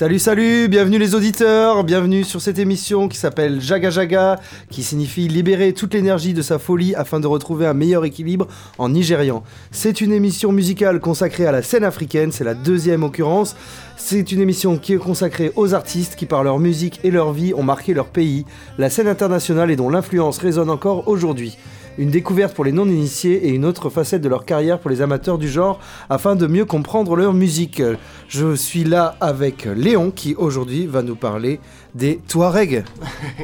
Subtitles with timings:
[0.00, 5.28] Salut, salut, bienvenue les auditeurs, bienvenue sur cette émission qui s'appelle Jaga Jaga, qui signifie
[5.28, 8.46] libérer toute l'énergie de sa folie afin de retrouver un meilleur équilibre
[8.78, 9.42] en nigérian.
[9.72, 13.54] C'est une émission musicale consacrée à la scène africaine, c'est la deuxième occurrence.
[13.98, 17.52] C'est une émission qui est consacrée aux artistes qui par leur musique et leur vie
[17.52, 18.46] ont marqué leur pays,
[18.78, 21.58] la scène internationale et dont l'influence résonne encore aujourd'hui
[22.00, 25.36] une découverte pour les non-initiés et une autre facette de leur carrière pour les amateurs
[25.36, 25.78] du genre
[26.08, 27.82] afin de mieux comprendre leur musique.
[28.26, 31.60] Je suis là avec Léon qui aujourd'hui va nous parler
[31.94, 32.84] des Touaregs.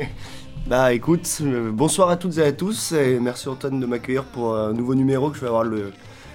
[0.67, 4.57] bah écoute, euh, bonsoir à toutes et à tous et merci Antoine de m'accueillir pour
[4.57, 5.93] un nouveau numéro que je vais avoir le,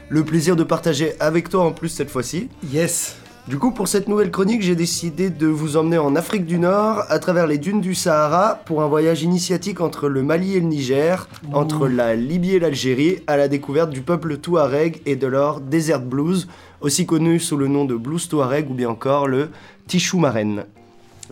[0.09, 2.49] le plaisir de partager avec toi en plus cette fois-ci.
[2.71, 6.59] Yes du coup, pour cette nouvelle chronique, j'ai décidé de vous emmener en Afrique du
[6.59, 10.59] Nord, à travers les dunes du Sahara, pour un voyage initiatique entre le Mali et
[10.59, 15.27] le Niger, entre la Libye et l'Algérie, à la découverte du peuple touareg et de
[15.27, 16.48] leur desert blues,
[16.80, 19.49] aussi connu sous le nom de blues touareg ou bien encore le
[19.88, 20.66] Tichou-Marène.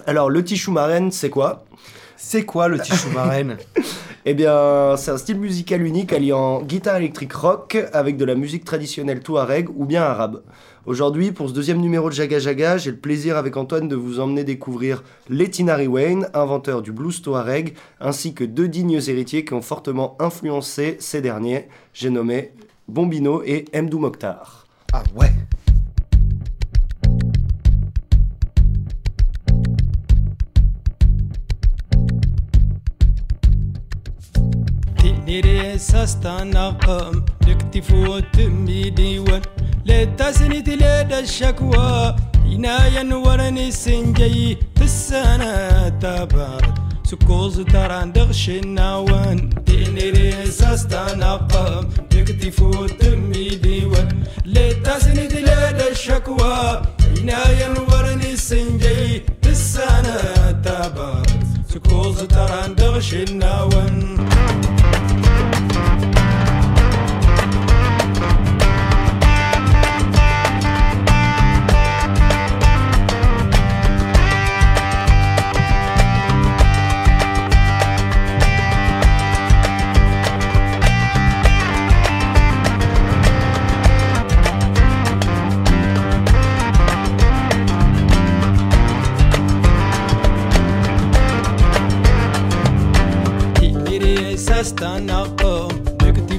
[0.08, 1.64] Alors, le Tichou-Marène, c'est quoi?
[2.22, 3.58] C'est quoi le Tichou-Marène
[4.26, 8.66] Eh bien, c'est un style musical unique alliant guitare électrique rock avec de la musique
[8.66, 10.44] traditionnelle touareg ou bien arabe.
[10.86, 14.20] Aujourd'hui, pour ce deuxième numéro de Jaga Jaga, j'ai le plaisir avec Antoine de vous
[14.20, 19.62] emmener découvrir Letinari Wayne, inventeur du blues touareg, ainsi que deux dignes héritiers qui ont
[19.62, 21.70] fortement influencé ces derniers.
[21.94, 22.52] J'ai nommé
[22.90, 24.68] Bombino et Mdou Mokhtar.
[24.92, 25.32] Ah ouais
[35.30, 39.42] ديري ساستا نقام لكتفو تمي ديوان
[39.86, 44.58] لا تسني تلاد الشكوى هنا ينورني سنجي.
[44.76, 55.82] تسانا تبارد سكوز تران دغش النوان تينيري ساستا نقام لكتفو تمي ديوان لا تسني تلاد
[55.92, 56.82] الشكوى
[57.18, 59.24] هنا ينورني سنجي.
[59.42, 60.18] تسانا
[60.66, 61.44] تبارد
[61.74, 64.19] سكوز تران دغش النوان
[94.70, 95.70] استنى قوم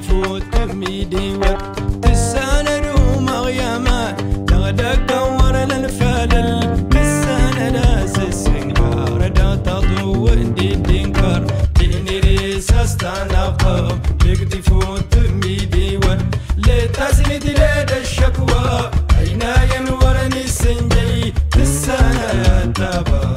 [0.07, 4.15] فوت تفمي دي وقت تسانا روما غياما
[4.47, 15.03] تغدك دور للفلل تسانا ناس السنقار دا تضو دي دينكر تيني ريس استنقم نكتي فوت
[15.11, 16.25] تفمي دي وقت
[16.57, 23.35] لتزيد لدى الشكوى عيناي مورني سنجي تسانا تابا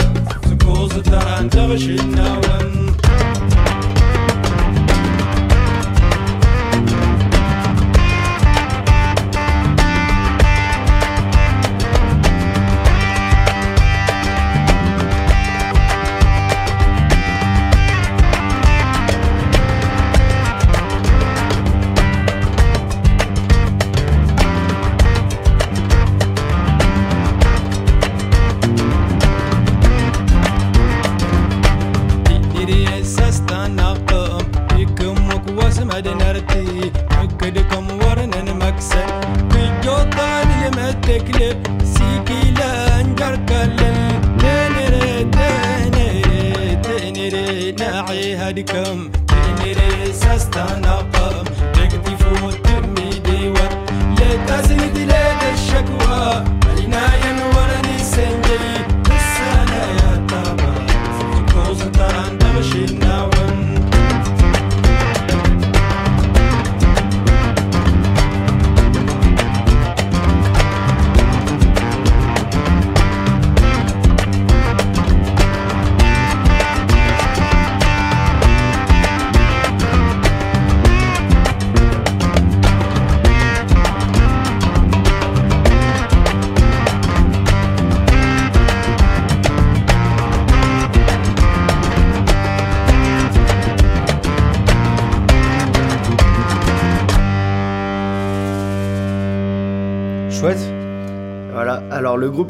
[0.51, 2.74] سكوز تران تغشي النوم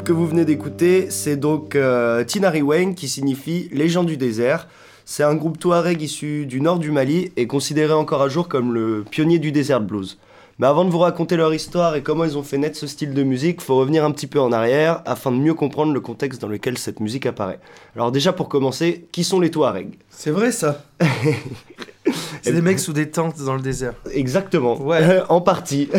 [0.05, 4.67] que vous venez d'écouter, c'est donc euh, Tinari Wayne qui signifie Légende du désert.
[5.03, 8.71] C'est un groupe touareg issu du nord du Mali et considéré encore à jour comme
[8.71, 10.19] le pionnier du desert blues.
[10.59, 13.15] Mais avant de vous raconter leur histoire et comment ils ont fait naître ce style
[13.15, 16.39] de musique, faut revenir un petit peu en arrière afin de mieux comprendre le contexte
[16.39, 17.59] dans lequel cette musique apparaît.
[17.95, 19.97] Alors déjà pour commencer, qui sont les Touaregs?
[20.11, 20.83] C'est vrai ça.
[22.43, 23.95] C'est des mecs sous des tentes dans le désert.
[24.11, 24.79] Exactement.
[24.79, 25.21] Ouais.
[25.29, 25.89] en partie.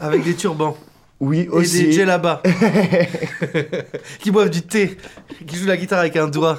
[0.00, 0.76] Avec des turbans.
[1.20, 1.84] Oui, Et aussi.
[1.86, 2.42] des djellabas.
[4.20, 4.96] qui boivent du thé.
[5.46, 6.58] Qui jouent la guitare avec un doigt.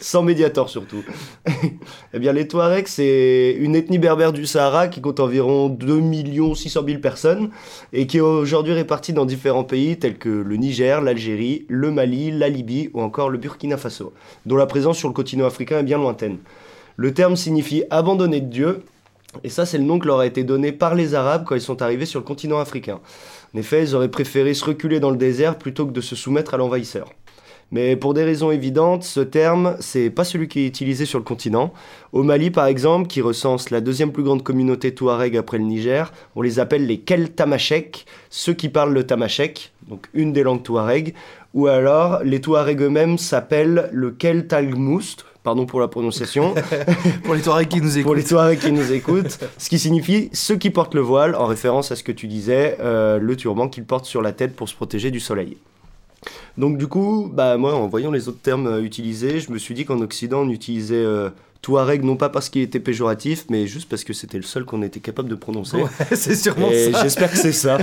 [0.00, 1.02] Sans médiator surtout.
[2.14, 6.82] eh bien, les Touaregs, c'est une ethnie berbère du Sahara qui compte environ 2 600
[6.86, 7.50] 000 personnes
[7.92, 12.30] et qui est aujourd'hui répartie dans différents pays tels que le Niger, l'Algérie, le Mali,
[12.30, 14.12] la Libye ou encore le Burkina Faso,
[14.46, 16.38] dont la présence sur le continent africain est bien lointaine.
[16.96, 18.82] Le terme signifie abandonné de Dieu,
[19.44, 21.60] et ça, c'est le nom que leur a été donné par les Arabes quand ils
[21.60, 23.00] sont arrivés sur le continent africain.
[23.54, 26.54] En effet, ils auraient préféré se reculer dans le désert plutôt que de se soumettre
[26.54, 27.08] à l'envahisseur.
[27.72, 31.24] Mais pour des raisons évidentes, ce terme, c'est pas celui qui est utilisé sur le
[31.24, 31.72] continent.
[32.12, 36.12] Au Mali, par exemple, qui recense la deuxième plus grande communauté touareg après le Niger,
[36.34, 40.64] on les appelle les Kel Tamashek, ceux qui parlent le tamashek, donc une des langues
[40.64, 41.14] touareg,
[41.54, 46.54] ou alors les touaregs eux-mêmes s'appellent le Kel Talmoust, pardon pour la prononciation,
[47.24, 48.16] Pour les Touaregs qui nous pour écoutent.
[48.16, 51.92] les Touaregs qui nous écoutent, ce qui signifie ceux qui portent le voile, en référence
[51.92, 54.74] à ce que tu disais, euh, le turban qu'ils portent sur la tête pour se
[54.74, 55.56] protéger du soleil.
[56.58, 59.74] Donc du coup, bah moi, en voyant les autres termes euh, utilisés, je me suis
[59.74, 61.30] dit qu'en Occident, on utilisait euh,
[61.62, 64.80] Touareg non pas parce qu'il était péjoratif, mais juste parce que c'était le seul qu'on
[64.82, 65.76] était capable de prononcer.
[65.76, 67.02] Ouais, c'est sûrement Et ça.
[67.02, 67.76] j'espère que c'est ça.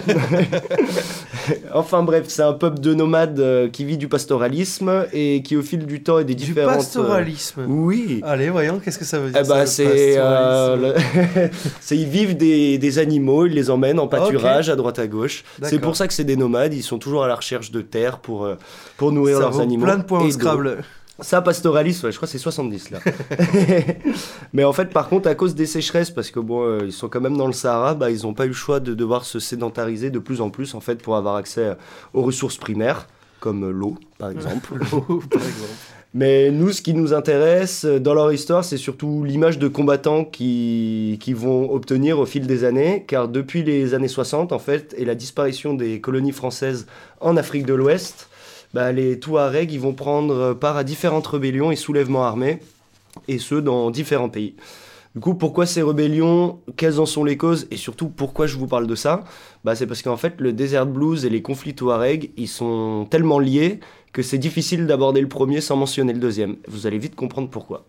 [1.73, 5.61] enfin bref, c'est un peuple de nomades euh, qui vit du pastoralisme et qui au
[5.61, 6.73] fil du temps et des Du différentes...
[6.73, 7.65] euh, pastoralisme.
[7.67, 8.21] Oui.
[8.25, 10.99] Allez, voyons, qu'est-ce que ça veut dire Eh ben, ça, c'est, le euh,
[11.79, 15.43] c'est- ils vivent des, des animaux, ils les emmènent en pâturage à droite à gauche.
[15.61, 18.19] C'est pour ça que c'est des nomades, ils sont toujours à la recherche de terre
[18.19, 18.47] pour,
[18.97, 19.85] pour nourrir Ça leurs vaut animaux.
[19.85, 20.31] plein de points au.
[20.31, 20.83] Scrabble.
[21.19, 22.99] Ça, pastoralisme, ouais, je crois que c'est 70 là.
[24.53, 27.09] Mais en fait, par contre, à cause des sécheresses, parce que bon, euh, ils sont
[27.09, 29.39] quand même dans le Sahara, bah, ils n'ont pas eu le choix de devoir se
[29.39, 31.75] sédentariser de plus en plus en fait pour avoir accès
[32.13, 33.07] aux ressources primaires,
[33.39, 34.77] comme euh, l'eau par exemple.
[34.79, 35.73] Par exemple.
[36.13, 40.23] Mais nous, ce qui nous intéresse euh, dans leur histoire, c'est surtout l'image de combattants
[40.23, 44.95] qui, qui vont obtenir au fil des années, car depuis les années 60, en fait,
[44.97, 46.87] et la disparition des colonies françaises
[47.19, 48.29] en Afrique de l'Ouest,
[48.77, 52.59] bah, les Touaregs, ils vont prendre part à différentes rébellions et soulèvements armés,
[53.27, 54.53] et ce, dans différents pays.
[55.15, 58.67] Du coup, pourquoi ces rébellions Quelles en sont les causes Et surtout, pourquoi je vous
[58.67, 59.23] parle de ça?
[59.63, 63.39] Bah, C'est parce qu'en fait, le Desert Blues et les conflits Touaregs, ils sont tellement
[63.39, 63.79] liés
[64.13, 66.57] que c'est difficile d'aborder le premier sans mentionner le deuxième.
[66.67, 67.83] Vous allez vite comprendre pourquoi.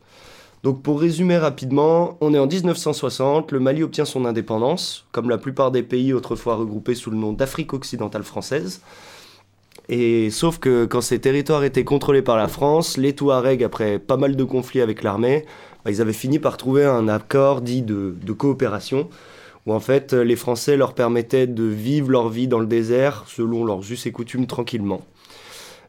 [0.62, 5.36] Donc pour résumer rapidement, on est en 1960, le Mali obtient son indépendance, comme la
[5.36, 8.80] plupart des pays autrefois regroupés sous le nom d'Afrique occidentale française.
[9.88, 14.18] Et sauf que quand ces territoires étaient contrôlés par la France, les Touaregs, après pas
[14.18, 15.46] mal de conflits avec l'armée,
[15.84, 19.08] bah, ils avaient fini par trouver un accord dit de, de coopération,
[19.66, 23.64] où en fait les Français leur permettaient de vivre leur vie dans le désert selon
[23.64, 25.00] leurs us et coutumes tranquillement.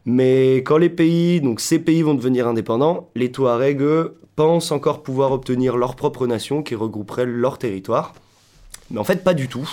[0.06, 5.02] Mais quand les pays, donc ces pays vont devenir indépendants, les Touaregs, eux, pensent encore
[5.02, 8.14] pouvoir obtenir leur propre nation qui regrouperait leur territoire.
[8.90, 9.68] Mais en fait, pas du tout.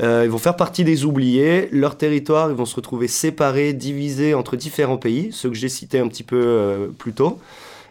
[0.00, 1.68] Euh, ils vont faire partie des oubliés.
[1.70, 5.98] Leur territoire, ils vont se retrouver séparés, divisés entre différents pays, ceux que j'ai cités
[5.98, 7.38] un petit peu euh, plus tôt.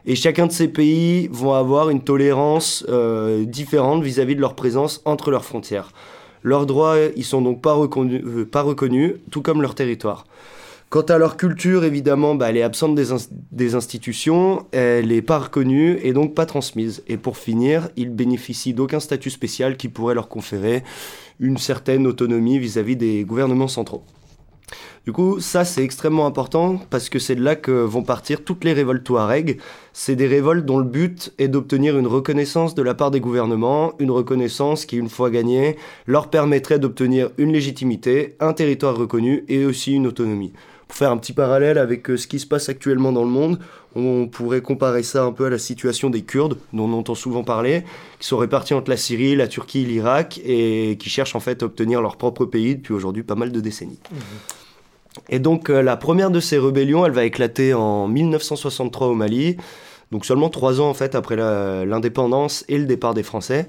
[0.05, 5.01] Et chacun de ces pays vont avoir une tolérance euh, différente vis-à-vis de leur présence
[5.05, 5.91] entre leurs frontières.
[6.41, 8.21] Leurs droits, ils sont donc pas reconnus,
[8.51, 10.25] pas reconnus tout comme leur territoire.
[10.93, 15.23] Quant à leur culture, évidemment, bah, elle est absente des, ins- des institutions, elle n'est
[15.23, 17.01] pas reconnue et donc pas transmise.
[17.07, 20.83] Et pour finir, ils bénéficient d'aucun statut spécial qui pourrait leur conférer
[21.39, 24.03] une certaine autonomie vis-à-vis des gouvernements centraux.
[25.03, 28.63] Du coup, ça c'est extrêmement important parce que c'est de là que vont partir toutes
[28.63, 29.59] les révoltes touareg.
[29.93, 33.93] C'est des révoltes dont le but est d'obtenir une reconnaissance de la part des gouvernements,
[33.97, 39.65] une reconnaissance qui, une fois gagnée, leur permettrait d'obtenir une légitimité, un territoire reconnu et
[39.65, 40.53] aussi une autonomie.
[40.93, 43.57] Pour faire un petit parallèle avec euh, ce qui se passe actuellement dans le monde,
[43.95, 47.43] on pourrait comparer ça un peu à la situation des Kurdes, dont on entend souvent
[47.43, 47.83] parler,
[48.19, 51.65] qui sont répartis entre la Syrie, la Turquie, l'Irak, et qui cherchent en fait à
[51.65, 53.97] obtenir leur propre pays depuis aujourd'hui pas mal de décennies.
[55.29, 59.57] Et donc euh, la première de ces rébellions, elle va éclater en 1963 au Mali,
[60.13, 63.67] donc seulement trois ans après l'indépendance et le départ des Français.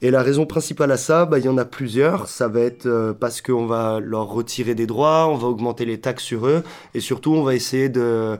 [0.00, 2.28] Et la raison principale à ça, bah, il y en a plusieurs.
[2.28, 6.00] Ça va être euh, parce qu'on va leur retirer des droits, on va augmenter les
[6.00, 6.62] taxes sur eux,
[6.94, 8.38] et surtout on va essayer de,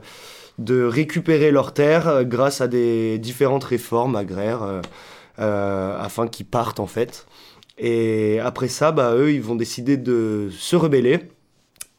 [0.67, 4.81] récupérer leurs terres euh, grâce à des différentes réformes agraires
[5.37, 7.27] euh, afin qu'ils partent en fait.
[7.77, 11.19] Et après ça, bah, eux, ils vont décider de se rebeller.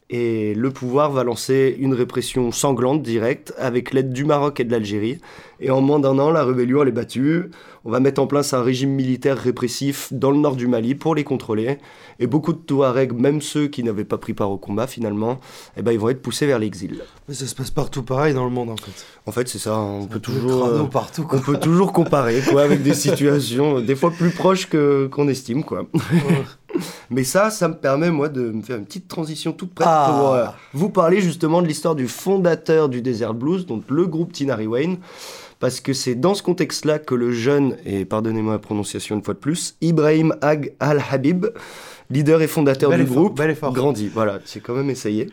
[0.09, 4.71] Et le pouvoir va lancer une répression sanglante directe avec l'aide du Maroc et de
[4.71, 5.19] l'Algérie.
[5.59, 7.49] Et en moins d'un an, la rébellion est battue.
[7.87, 11.13] On va mettre en place un régime militaire répressif dans le nord du Mali pour
[11.13, 11.77] les contrôler.
[12.19, 15.39] Et beaucoup de Touaregs, même ceux qui n'avaient pas pris part au combat finalement,
[15.77, 17.03] eh ben, ils vont être poussés vers l'exil.
[17.27, 19.05] Mais ça se passe partout pareil dans le monde en fait.
[19.27, 19.77] En fait, c'est ça.
[19.77, 23.81] On peut Des toujours, euh, partout on peut toujours comparer quoi, avec des situations euh,
[23.81, 25.85] des fois plus proches que qu'on estime quoi.
[27.09, 30.15] Mais ça, ça me permet, moi, de me faire une petite transition toute prête Ah.
[30.17, 34.33] pour euh, vous parler justement de l'histoire du fondateur du Desert Blues, donc le groupe
[34.33, 34.97] Tinari Wayne.
[35.59, 39.33] Parce que c'est dans ce contexte-là que le jeune, et pardonnez-moi la prononciation une fois
[39.33, 41.47] de plus, Ibrahim Ag Al-Habib,
[42.09, 44.09] leader et fondateur Bel du effort, groupe, grandit.
[44.13, 45.29] Voilà, j'ai quand même essayé.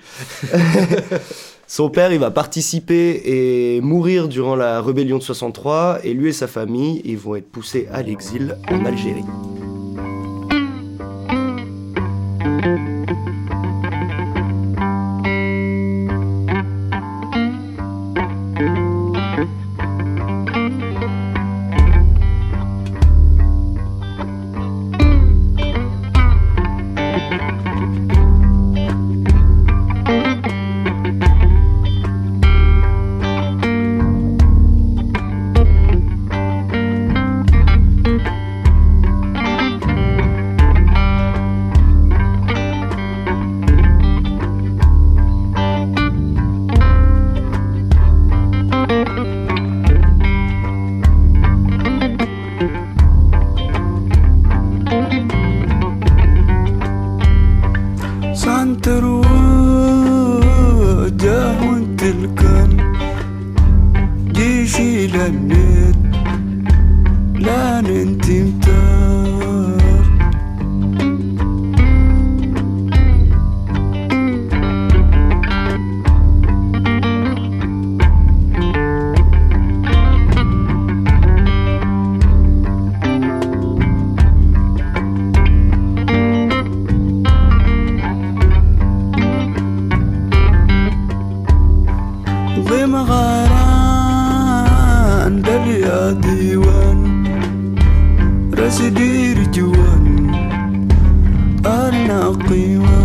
[1.67, 6.33] Son père, il va participer et mourir durant la rébellion de 63, et lui et
[6.33, 9.25] sa famille, ils vont être poussés à l'exil en Algérie.
[98.62, 100.06] رسدي رجوان
[101.66, 103.01] أنا قيوان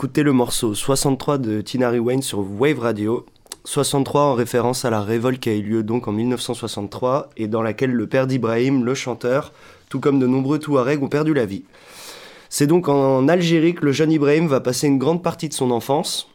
[0.00, 3.26] d'écouter le morceau 63 de Tinari Wayne sur Wave Radio.
[3.64, 7.60] 63 en référence à la révolte qui a eu lieu donc en 1963 et dans
[7.60, 9.52] laquelle le père d'Ibrahim, le chanteur,
[9.90, 11.64] tout comme de nombreux Touaregs, ont perdu la vie.
[12.48, 15.70] C'est donc en Algérie que le jeune Ibrahim va passer une grande partie de son
[15.70, 16.30] enfance.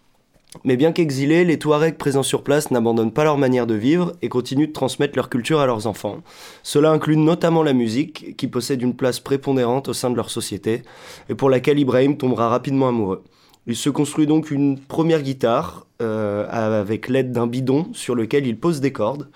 [0.64, 4.30] Mais bien qu'exilés, les Touaregs présents sur place n'abandonnent pas leur manière de vivre et
[4.30, 6.20] continuent de transmettre leur culture à leurs enfants.
[6.62, 10.84] Cela inclut notamment la musique, qui possède une place prépondérante au sein de leur société,
[11.30, 13.24] et pour laquelle Ibrahim tombera rapidement amoureux.
[13.68, 18.60] Il se construit donc une première guitare, euh, avec l'aide d'un bidon sur lequel il
[18.60, 19.30] pose des cordes.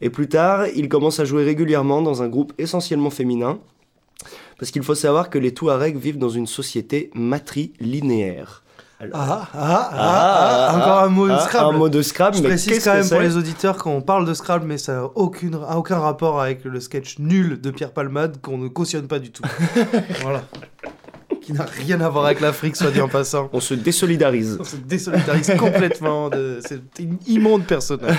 [0.00, 3.58] Et plus tard, il commence à jouer régulièrement dans un groupe essentiellement féminin,
[4.58, 8.62] parce qu'il faut savoir que les Touaregs vivent dans une société matrilinéaire.
[9.00, 11.74] Alors- Ah, ah, ah, ah, encore un mot de ah, Scrabble.
[11.74, 14.24] Un mot de Scrabble, Je mais précise quand que même pour les auditeurs qu'on parle
[14.24, 18.40] de Scrabble, mais ça n'a aucune, aucun rapport avec le sketch nul de Pierre Palmade
[18.40, 19.42] qu'on ne cautionne pas du tout.
[20.22, 20.44] voilà.
[21.44, 23.50] Qui n'a rien à voir avec l'Afrique, soit dit en passant.
[23.52, 24.56] On se désolidarise.
[24.58, 26.80] On se désolidarise complètement de cet
[27.26, 28.16] immonde personnage.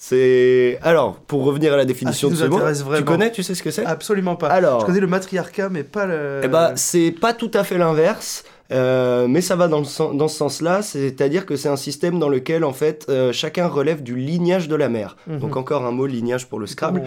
[0.00, 2.56] C'est alors pour revenir à la définition Ah, de ce mot.
[2.56, 3.04] intéresse Tu vraiment.
[3.06, 3.84] connais, tu sais ce que c'est?
[3.84, 4.48] Absolument pas.
[4.48, 4.80] Alors.
[4.80, 6.40] Je connais le matriarcat, mais pas le.
[6.44, 10.14] Eh ben, c'est pas tout à fait l'inverse, euh, mais ça va dans, le sen-
[10.16, 14.02] dans ce sens-là, c'est-à-dire que c'est un système dans lequel, en fait, euh, chacun relève
[14.02, 15.16] du lignage de la mère.
[15.26, 15.38] Mhm.
[15.38, 17.02] Donc encore un mot lignage pour le Scrabble.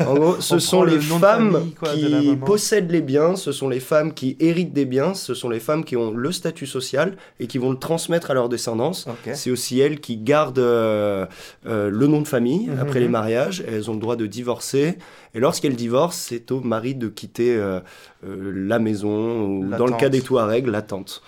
[0.00, 3.36] On- En gros, ce On sont les le femmes famille, quoi, qui possèdent les biens,
[3.36, 6.32] ce sont les femmes qui héritent des biens, ce sont les femmes qui ont le
[6.32, 9.06] statut social et qui vont le transmettre à leur descendance.
[9.34, 11.26] C'est aussi elles qui gardent euh,
[11.66, 12.78] euh, le nom de famille Mhm.
[12.80, 13.62] après les mariages.
[13.68, 14.96] Elles ont le droit de divorcer.
[15.34, 17.80] Et lorsqu'elles divorcent, c'est au mari de quitter euh,
[18.24, 21.22] euh, la maison ou, La dans le cas des Touaregs, la tante.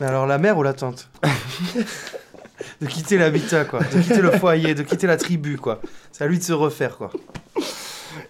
[0.00, 1.08] Mais alors la mère ou la tante?
[2.80, 3.80] De quitter l'habitat, quoi.
[3.80, 5.80] De quitter le foyer, de quitter la tribu, quoi.
[6.12, 7.10] C'est à lui de se refaire, quoi.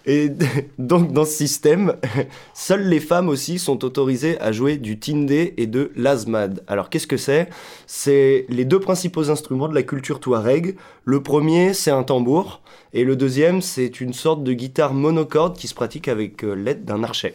[0.05, 0.29] Et
[0.77, 1.95] donc dans ce système,
[2.53, 6.63] seules les femmes aussi sont autorisées à jouer du tindé et de l'azmad.
[6.67, 7.49] Alors qu'est-ce que c'est?
[7.87, 10.75] C'est les deux principaux instruments de la culture touareg.
[11.05, 12.61] Le premier, c'est un tambour,
[12.93, 16.85] et le deuxième, c'est une sorte de guitare monocorde qui se pratique avec euh, l'aide
[16.85, 17.33] d'un archet.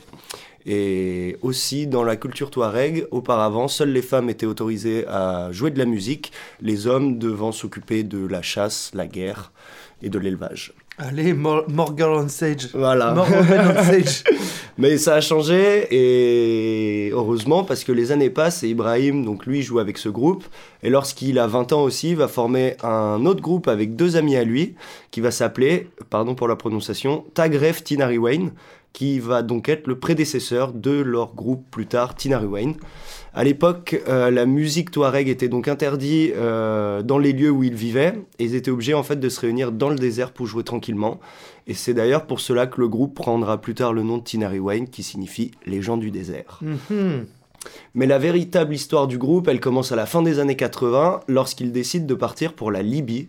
[0.66, 5.78] Et aussi dans la culture touareg, auparavant, seules les femmes étaient autorisées à jouer de
[5.78, 9.52] la musique, les hommes devant s'occuper de la chasse, la guerre
[10.02, 10.74] et de l'élevage.
[10.98, 12.70] Allez, Mor Morgan on Sage.
[12.74, 13.12] Voilà.
[13.12, 14.02] Morgan on.
[14.78, 19.62] Mais ça a changé et heureusement parce que les années passent et Ibrahim, donc lui,
[19.62, 20.44] joue avec ce groupe.
[20.82, 24.36] Et lorsqu'il a 20 ans aussi, il va former un autre groupe avec deux amis
[24.36, 24.74] à lui
[25.10, 28.52] qui va s'appeler, pardon pour la prononciation, Tagref Tinari Wayne,
[28.98, 32.74] qui va donc être le prédécesseur de leur groupe plus tard, Tinari Wayne.
[33.32, 37.76] À l'époque, euh, la musique touareg était donc interdite euh, dans les lieux où ils
[37.76, 40.64] vivaient et ils étaient obligés en fait de se réunir dans le désert pour jouer
[40.64, 41.20] tranquillement.
[41.68, 44.58] Et c'est d'ailleurs pour cela que le groupe prendra plus tard le nom de Tinari
[44.58, 46.58] Wayne qui signifie les gens du désert.
[46.60, 47.26] Mhm.
[47.94, 51.70] Mais la véritable histoire du groupe, elle commence à la fin des années 80 lorsqu'ils
[51.70, 53.26] décident de partir pour la Libye.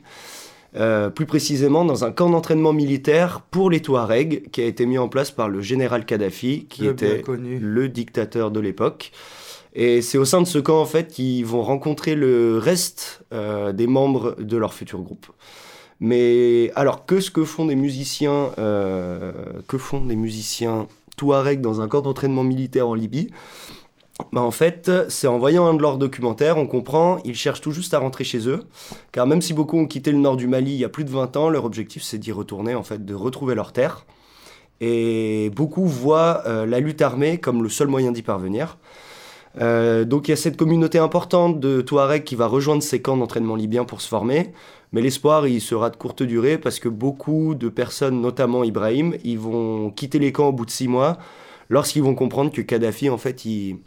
[0.76, 5.00] Euh, plus précisément dans un camp d'entraînement militaire pour les Touaregs qui a été mis
[5.00, 9.12] en place par le général Kadhafi qui Le était le dictateur de l'époque.
[9.74, 13.72] Et c'est au sein de ce camp en fait qu'ils vont rencontrer le reste euh,
[13.72, 15.28] des membres de leur futur groupe.
[16.00, 19.32] Mais alors que ce que font des musiciens, euh,
[19.68, 23.32] que font des musiciens touaregs dans un camp d'entraînement militaire en Libye?
[24.32, 27.72] Bah en fait, c'est en voyant un de leurs documentaires, on comprend, ils cherchent tout
[27.72, 28.64] juste à rentrer chez eux,
[29.12, 31.10] car même si beaucoup ont quitté le nord du Mali il y a plus de
[31.10, 34.06] 20 ans, leur objectif c'est d'y retourner, en fait, de retrouver leur terre.
[34.82, 38.78] Et beaucoup voient euh, la lutte armée comme le seul moyen d'y parvenir.
[39.60, 43.18] Euh, donc il y a cette communauté importante de Touaregs qui va rejoindre ces camps
[43.18, 44.54] d'entraînement libyens pour se former,
[44.92, 49.40] mais l'espoir il sera de courte durée parce que beaucoup de personnes, notamment Ibrahim, ils
[49.40, 51.18] vont quitter les camps au bout de six mois
[51.70, 53.80] lorsqu'ils vont comprendre que Kadhafi en fait il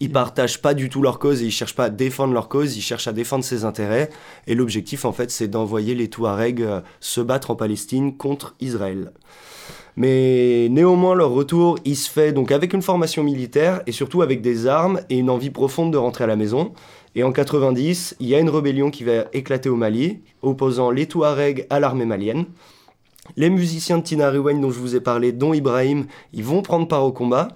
[0.00, 2.76] ils partagent pas du tout leur cause et ils cherchent pas à défendre leur cause,
[2.76, 4.10] ils cherchent à défendre ses intérêts.
[4.46, 9.12] Et l'objectif, en fait, c'est d'envoyer les Touaregs euh, se battre en Palestine contre Israël.
[9.96, 14.40] Mais néanmoins, leur retour, il se fait donc avec une formation militaire et surtout avec
[14.40, 16.72] des armes et une envie profonde de rentrer à la maison.
[17.14, 21.06] Et en 90, il y a une rébellion qui va éclater au Mali, opposant les
[21.06, 22.46] Touaregs à l'armée malienne.
[23.36, 26.88] Les musiciens de Tinari Wayne dont je vous ai parlé, dont Ibrahim, ils vont prendre
[26.88, 27.48] part au combat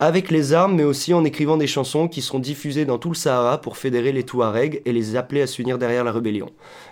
[0.00, 3.14] avec les armes, mais aussi en écrivant des chansons qui seront diffusées dans tout le
[3.14, 6.48] Sahara pour fédérer les Touaregs et les appeler à s'unir derrière la rébellion.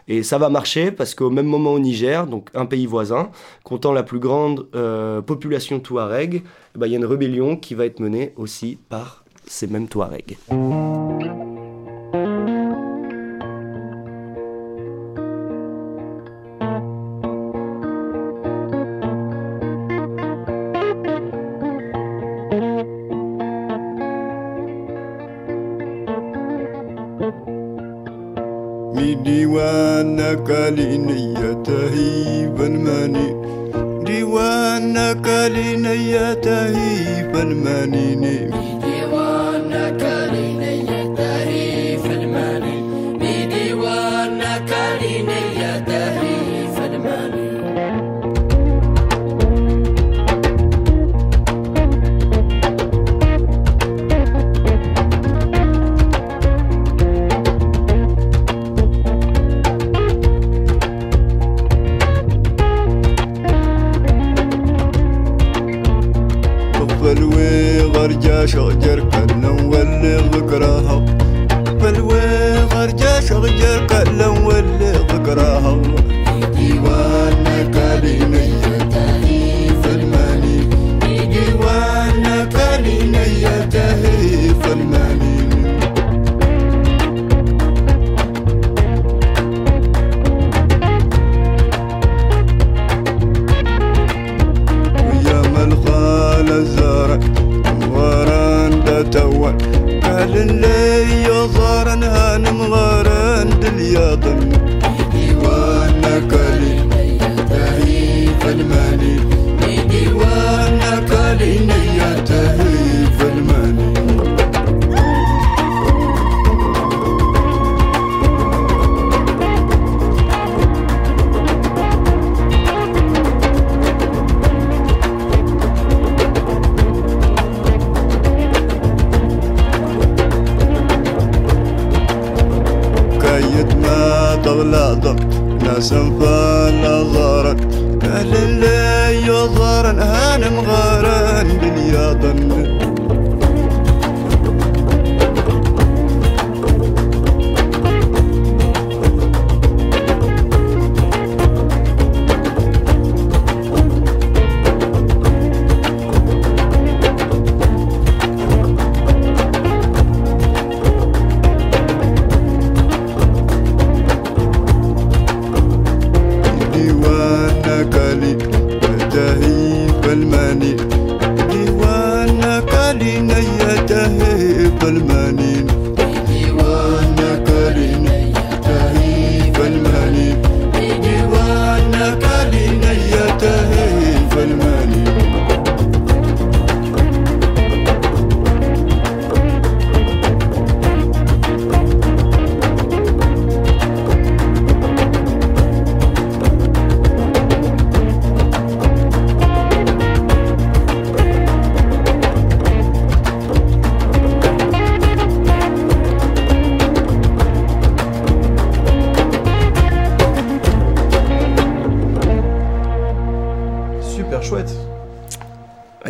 [0.07, 3.31] Et ça va marcher parce qu'au même moment au Niger, donc un pays voisin,
[3.65, 7.75] comptant la plus grande euh, population Touareg, eh ben, il y a une rébellion qui
[7.75, 10.37] va être menée aussi par ces mêmes Touaregs.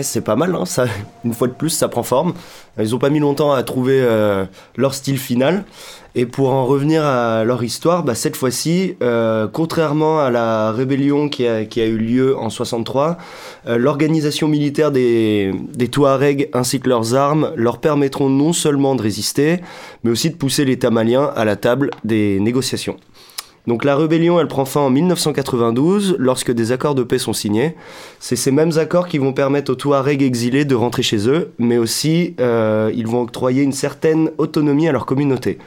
[0.08, 0.64] C'est pas mal, hein,
[1.24, 2.34] une fois de plus, ça prend forme.
[2.78, 4.44] Ils ont pas mis longtemps à trouver euh,
[4.76, 5.64] leur style final.
[6.14, 11.28] Et pour en revenir à leur histoire, bah, cette fois-ci, euh, contrairement à la rébellion
[11.28, 13.18] qui a, eu lieu en 63,
[13.66, 19.02] euh, l'organisation militaire des, des Touaregs ainsi que leurs armes leur permettront non seulement de
[19.02, 19.60] résister,
[20.02, 22.96] mais aussi de pousser l'État malien à la table des négociations.
[23.68, 27.76] Donc la rébellion, elle prend fin en 1992 lorsque des accords de paix sont signés.
[28.18, 31.76] C'est ces mêmes accords qui vont permettre aux Touaregs exilés de rentrer chez eux, mais
[31.76, 35.58] aussi euh, ils vont octroyer une certaine autonomie à leur communauté.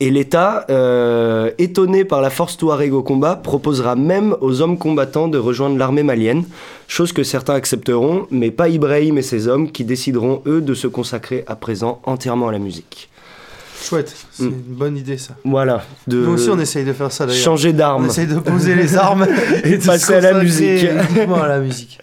[0.00, 5.28] Et l'État, euh, étonné par la force Touareg au combat, proposera même aux hommes combattants
[5.28, 6.44] de rejoindre l'armée malienne,
[6.88, 10.86] chose que certains accepteront, mais pas Ibrahim et ses hommes qui décideront eux de se
[10.86, 13.11] consacrer à présent entièrement à la musique.
[13.82, 14.14] Chouette.
[14.32, 14.46] C'est Mm.
[14.48, 15.34] une bonne idée ça.
[15.44, 17.42] Voilà, de Nous aussi on essaye de faire ça d'ailleurs.
[17.42, 18.06] changer On d'arme.
[18.06, 19.26] essaye de poser les armes
[19.64, 20.86] et de passer se à la musique.
[21.14, 21.98] uniquement à la musique.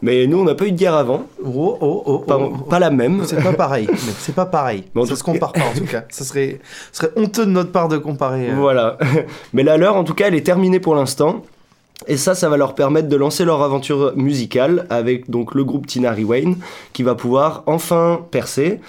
[0.00, 2.50] Mais nous, on n'a pas eu de guerre avant, Oh, oh, oh, pas, oh.
[2.70, 3.22] pas la même.
[3.26, 3.86] C'est pas pareil.
[3.90, 4.84] mais C'est pas pareil.
[4.94, 6.04] Ça tout se compare pas en tout cas.
[6.10, 6.60] Ça serait,
[6.92, 8.50] ce serait honteux de notre part de comparer.
[8.50, 8.54] euh.
[8.56, 8.96] Voilà.
[9.52, 11.42] Mais la leur, en tout cas, elle est terminée pour l'instant.
[12.06, 15.86] Et ça, ça va leur permettre de lancer leur aventure musicale avec donc le groupe
[15.86, 16.56] Tinari Wayne
[16.92, 18.80] qui va pouvoir enfin percer.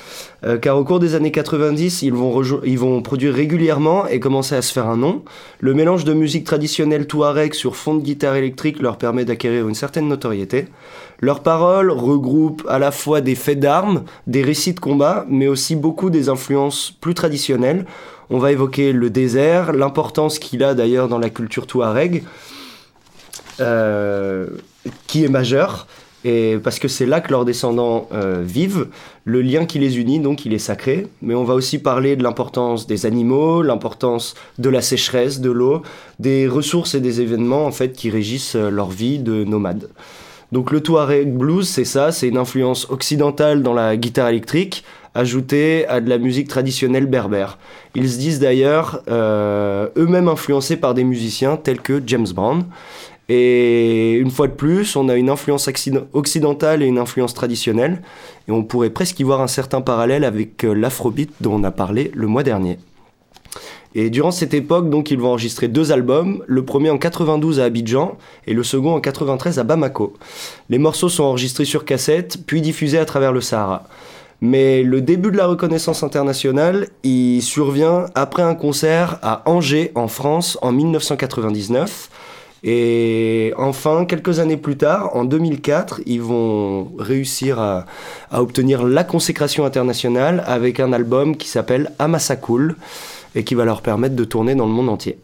[0.45, 4.53] Euh, car au cours des années 90, ils vont, ils vont produire régulièrement et commencer
[4.53, 5.23] à se faire un nom.
[5.59, 9.75] Le mélange de musique traditionnelle touareg sur fond de guitare électrique leur permet d'acquérir une
[9.75, 10.67] certaine notoriété.
[11.19, 15.75] Leurs paroles regroupent à la fois des faits d'armes, des récits de combat, mais aussi
[15.75, 17.85] beaucoup des influences plus traditionnelles.
[18.29, 22.23] On va évoquer le désert, l'importance qu'il a d'ailleurs dans la culture touareg,
[25.07, 25.87] qui est majeure,
[26.25, 28.87] et parce que c'est là que leurs descendants euh, vivent.
[29.23, 31.07] Le lien qui les unit, donc, il est sacré.
[31.21, 35.81] Mais on va aussi parler de l'importance des animaux, l'importance de la sécheresse, de l'eau,
[36.19, 39.89] des ressources et des événements en fait qui régissent euh, leur vie de nomades.
[40.51, 45.87] Donc le Touareg blues, c'est ça, c'est une influence occidentale dans la guitare électrique, ajoutée
[45.87, 47.59] à de la musique traditionnelle berbère.
[47.93, 52.65] Ils se disent d'ailleurs euh, eux-mêmes influencés par des musiciens tels que James Brown.
[53.29, 55.69] Et une fois de plus, on a une influence
[56.13, 58.01] occidentale et une influence traditionnelle.
[58.47, 61.71] Et on pourrait presque y voir un certain parallèle avec euh, l'afrobeat dont on a
[61.71, 62.79] parlé le mois dernier.
[63.95, 67.65] Et durant cette époque, donc, ils vont enregistrer deux albums, le premier en 92 à
[67.65, 70.13] Abidjan et le second en 93 à Bamako.
[70.69, 73.85] Les morceaux sont enregistrés sur cassette, puis diffusés à travers le Sahara.
[74.41, 80.07] Mais le début de la reconnaissance internationale, il survient après un concert à Angers, en
[80.07, 82.09] France, en 1999.
[82.63, 87.85] Et enfin, quelques années plus tard, en 2004, ils vont réussir à,
[88.31, 92.75] obtenir la consécration internationale avec un album qui s'appelle Amasakul
[93.35, 95.17] et qui va leur permettre de tourner dans le monde entier.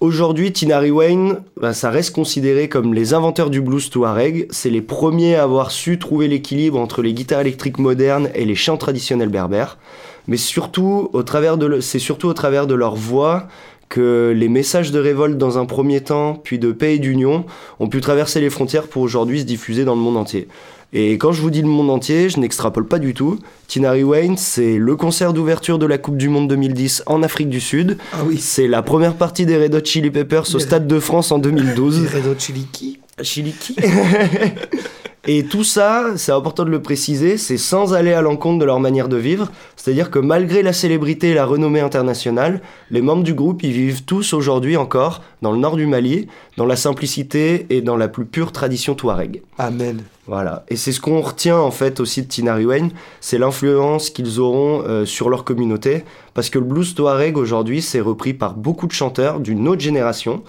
[0.00, 4.46] Aujourd'hui, Tinari Wayne, bah, ça reste considéré comme les inventeurs du blues touareg.
[4.50, 8.54] C'est les premiers à avoir su trouver l'équilibre entre les guitares électriques modernes et les
[8.54, 9.78] chants traditionnels berbères.
[10.26, 13.46] Mais surtout, au travers de c'est surtout au travers de leur voix
[13.94, 17.44] que les messages de révolte dans un premier temps, puis de paix et d'union,
[17.78, 20.48] ont pu traverser les frontières pour aujourd'hui se diffuser dans le monde entier.
[20.92, 23.38] Et quand je vous dis le monde entier, je n'extrapole pas du tout.
[23.68, 27.60] Tinari Wayne, c'est le concert d'ouverture de la Coupe du Monde 2010 en Afrique du
[27.60, 27.98] Sud.
[28.12, 28.38] Ah oui.
[28.38, 32.02] C'est la première partie des Red Hot Chili Peppers au Stade de France en 2012.
[32.02, 32.98] Les Red Hot Chili qui?
[33.22, 33.76] Chiliki.
[35.26, 38.78] Et tout ça, c'est important de le préciser, c'est sans aller à l'encontre de leur
[38.78, 39.50] manière de vivre.
[39.74, 42.60] C'est-à-dire que malgré la célébrité et la renommée internationale,
[42.90, 46.66] les membres du groupe y vivent tous aujourd'hui encore dans le nord du Mali, dans
[46.66, 49.40] la simplicité et dans la plus pure tradition touareg.
[49.56, 50.02] Amen.
[50.26, 50.64] Voilà.
[50.68, 54.82] Et c'est ce qu'on retient en fait aussi de Tinari Wayne, c'est l'influence qu'ils auront
[54.86, 58.92] euh, sur leur communauté, parce que le blues touareg aujourd'hui c'est repris par beaucoup de
[58.92, 60.42] chanteurs d'une autre génération.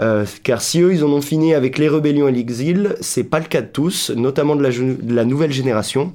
[0.00, 3.38] Euh, car si eux ils en ont fini avec les rébellions et l'exil, c'est pas
[3.38, 6.12] le cas de tous, notamment de la, nouvelle génération,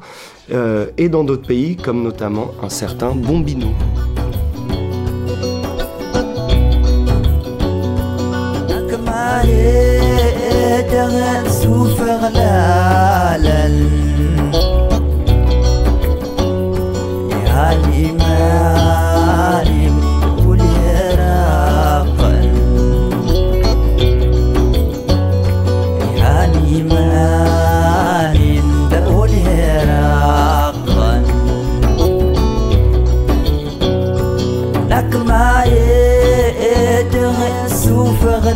[0.51, 3.67] euh, et dans d'autres pays comme notamment un certain Bombino.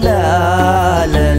[0.03, 1.32] جلاله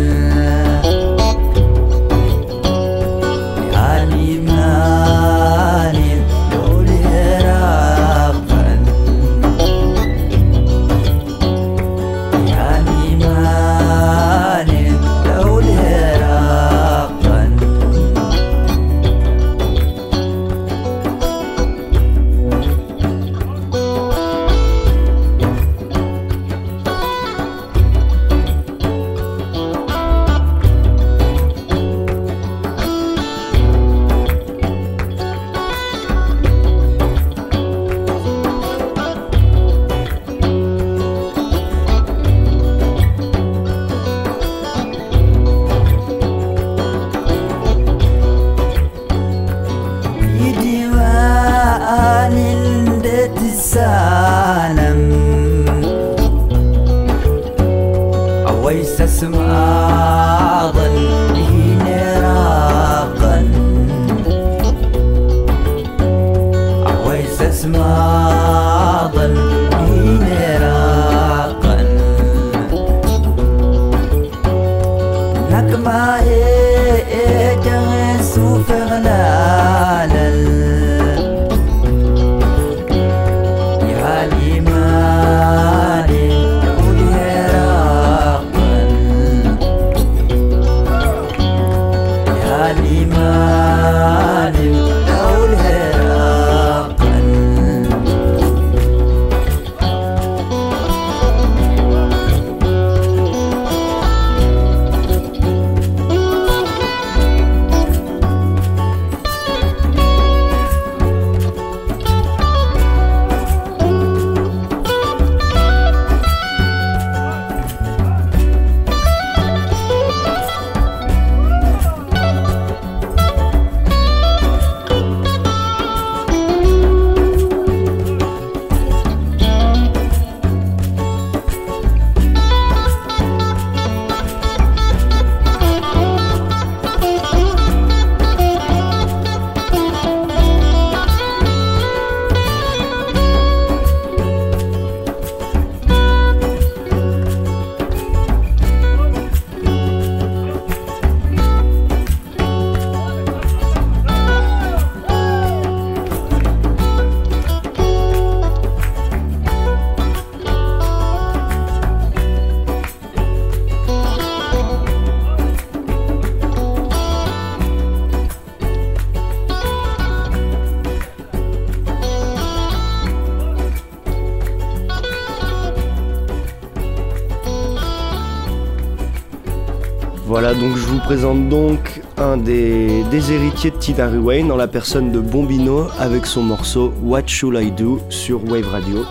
[181.05, 186.25] présente donc un des, des héritiers de Tinari Wayne dans la personne de Bombino avec
[186.25, 189.03] son morceau What Should I Do sur Wave Radio.
[189.03, 189.07] Là,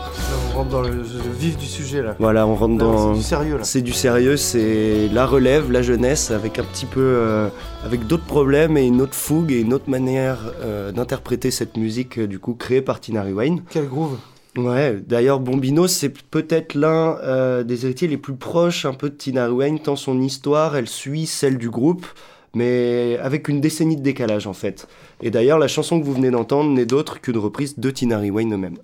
[0.51, 1.03] on rentre dans le, le
[1.37, 2.15] vif du sujet là.
[2.17, 3.13] Voilà, on rentre Là, dans...
[3.13, 3.63] C'est du sérieux là.
[3.63, 7.47] C'est du sérieux, c'est la relève, la jeunesse, avec un petit peu, euh,
[7.85, 12.17] avec d'autres problèmes et une autre fougue et une autre manière euh, d'interpréter cette musique
[12.17, 13.61] euh, du coup créée par Tinari Wayne.
[13.69, 14.17] Quel groove.
[14.55, 19.15] Ouais, d'ailleurs Bombino c'est peut-être l'un euh, des héritiers les plus proches un peu de
[19.15, 22.05] Tinari Wayne tant son histoire elle suit celle du groupe,
[22.53, 24.87] mais avec une décennie de décalage en fait.
[25.21, 28.53] Et d'ailleurs la chanson que vous venez d'entendre n'est d'autre qu'une reprise de Tinari Wayne
[28.53, 28.77] eux-mêmes.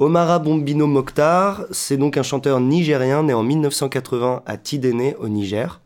[0.00, 5.82] Omara Bombino Mokhtar, c'est donc un chanteur nigérien né en 1980 à Tidéné au Niger.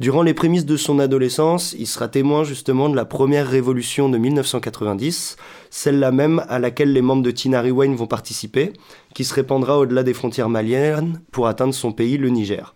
[0.00, 4.18] Durant les prémices de son adolescence, il sera témoin justement de la première révolution de
[4.18, 5.36] 1990,
[5.70, 8.72] celle-là même à laquelle les membres de Tinari Wayne vont participer,
[9.14, 12.74] qui se répandra au-delà des frontières maliennes pour atteindre son pays, le Niger.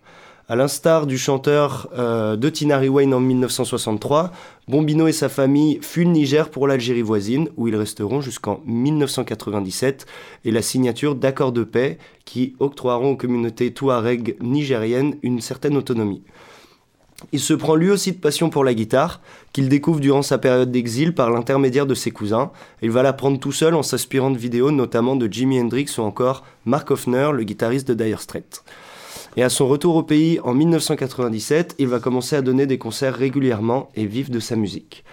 [0.50, 4.32] À l'instar du chanteur euh, de Tinari Wayne en 1963,
[4.66, 10.06] Bombino et sa famille fuient le Niger pour l'Algérie voisine, où ils resteront jusqu'en 1997,
[10.46, 16.22] et la signature d'accords de paix qui octroieront aux communautés touareg nigériennes une certaine autonomie.
[17.32, 19.20] Il se prend lui aussi de passion pour la guitare,
[19.52, 22.52] qu'il découvre durant sa période d'exil par l'intermédiaire de ses cousins.
[22.80, 26.42] Il va l'apprendre tout seul en s'inspirant de vidéos notamment de Jimi Hendrix ou encore
[26.64, 28.62] Mark Hoffner, le guitariste de Dire Straits.
[29.38, 33.14] Et à son retour au pays en 1997, il va commencer à donner des concerts
[33.14, 35.04] régulièrement et vivre de sa musique.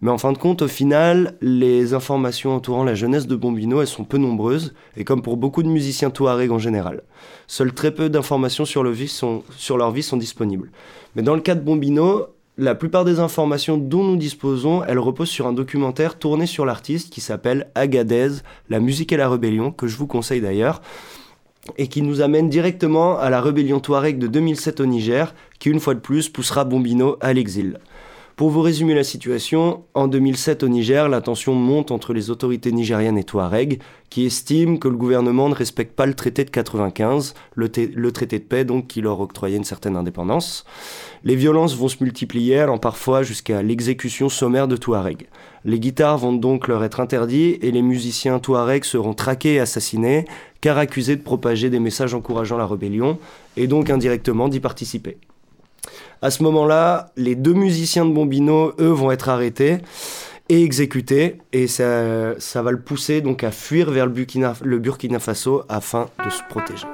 [0.00, 3.88] Mais en fin de compte, au final, les informations entourant la jeunesse de Bombino, elles
[3.88, 7.02] sont peu nombreuses, et comme pour beaucoup de musiciens touareg en général.
[7.48, 8.84] Seules très peu d'informations sur,
[9.56, 10.70] sur leur vie sont disponibles.
[11.16, 15.30] Mais dans le cas de Bombino, la plupart des informations dont nous disposons, elles reposent
[15.30, 19.88] sur un documentaire tourné sur l'artiste qui s'appelle Agadez, la musique et la rébellion, que
[19.88, 20.82] je vous conseille d'ailleurs,
[21.78, 25.80] et qui nous amène directement à la rébellion Touareg de 2007 au Niger, qui une
[25.80, 27.78] fois de plus poussera Bombino à l'exil.
[28.36, 32.72] Pour vous résumer la situation, en 2007 au Niger, la tension monte entre les autorités
[32.72, 37.34] nigériennes et Touareg, qui estiment que le gouvernement ne respecte pas le traité de 95,
[37.54, 40.64] le, té- le traité de paix donc qui leur octroyait une certaine indépendance.
[41.24, 45.28] Les violences vont se multiplier, allant parfois jusqu'à l'exécution sommaire de Touareg.
[45.64, 50.24] Les guitares vont donc leur être interdites et les musiciens Touareg seront traqués et assassinés,
[50.62, 53.18] car accusés de propager des messages encourageant la rébellion,
[53.58, 55.18] et donc indirectement d'y participer.
[56.22, 59.78] À ce moment-là, les deux musiciens de Bombino, eux, vont être arrêtés
[60.48, 66.08] et exécutés, et ça, va le pousser donc à fuir vers le Burkina Faso afin
[66.24, 66.86] de se protéger.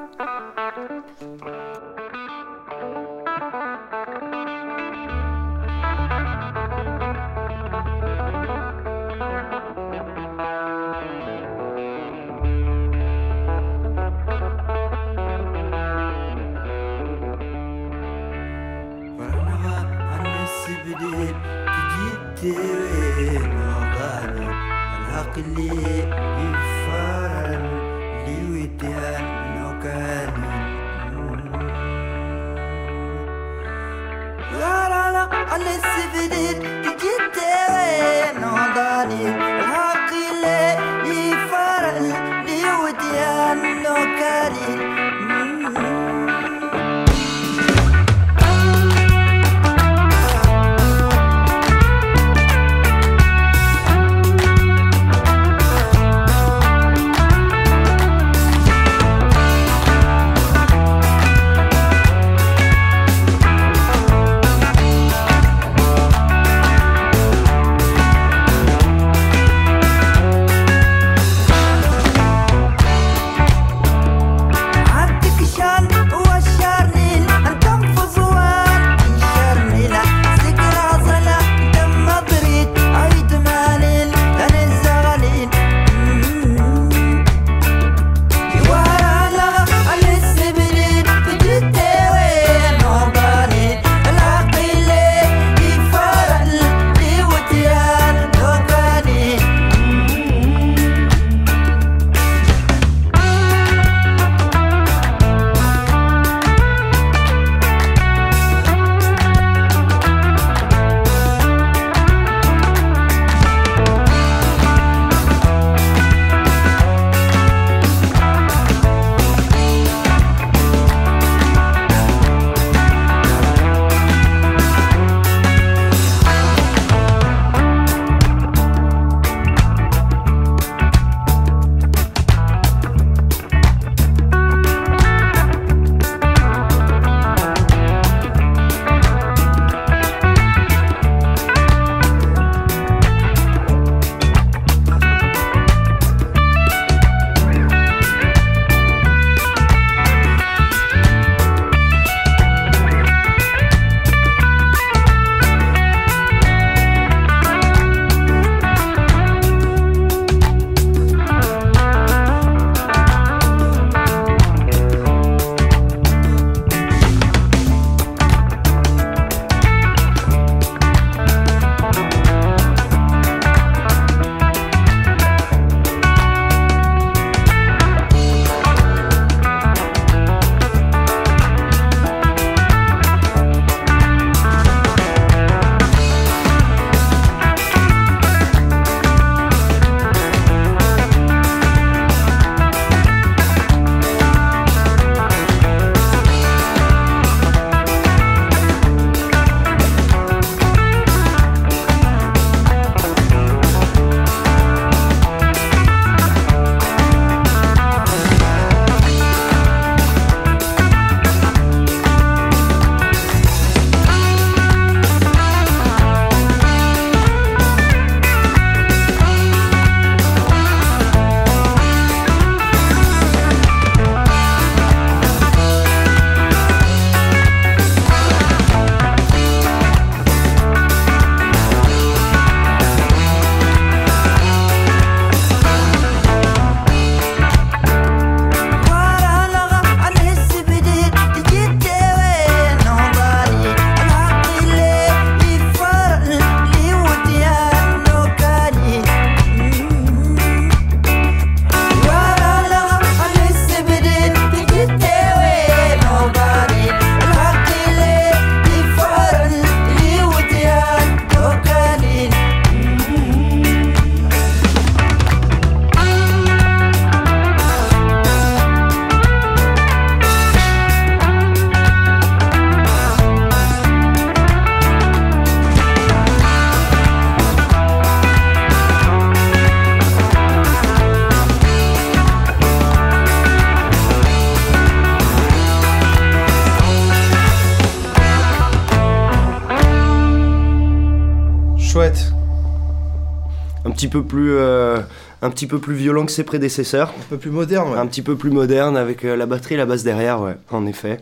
[293.99, 295.01] Petit peu plus, euh,
[295.43, 297.13] un petit peu plus violent que ses prédécesseurs.
[297.19, 297.99] Un peu plus moderne, ouais.
[297.99, 300.87] Un petit peu plus moderne avec euh, la batterie et la basse derrière, ouais, en
[300.87, 301.19] effet.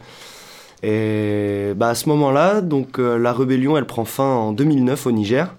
[0.83, 5.13] Et bah, à ce moment-là, donc euh, la rébellion, elle prend fin en 2009 au
[5.13, 5.55] Niger.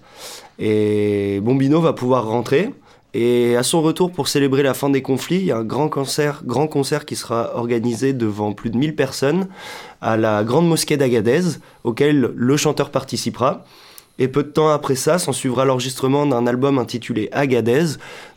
[0.60, 2.72] Et Bombino va pouvoir rentrer.
[3.14, 5.88] Et à son retour pour célébrer la fin des conflits, il y a un grand
[5.88, 9.48] concert, grand concert qui sera organisé devant plus de 1000 personnes
[10.00, 13.64] à la Grande Mosquée d'Agadez, auquel le chanteur participera.
[14.20, 17.84] Et peu de temps après ça, s'en suivra l'enregistrement d'un album intitulé Agadez.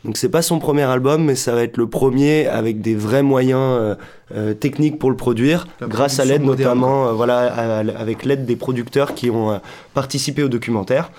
[0.04, 3.24] Donc c'est pas son premier album, mais ça va être le premier avec des vrais
[3.24, 3.94] moyens euh,
[4.34, 8.46] euh, techniques pour le produire, La grâce à l'aide notamment, euh, voilà, à- avec l'aide
[8.46, 9.60] des producteurs qui ont
[9.92, 11.10] participé au documentaire.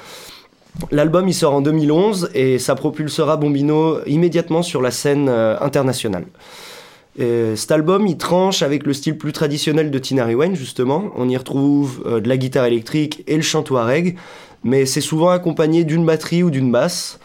[0.91, 6.25] L'album il sort en 2011 et ça propulsera Bombino immédiatement sur la scène internationale.
[7.19, 11.11] Et cet album, il tranche avec le style plus traditionnel de Tinari Wayne, justement.
[11.15, 14.15] On y retrouve euh, de la guitare électrique et le chant touareg,
[14.63, 17.19] mais c'est souvent accompagné d'une batterie ou d'une basse.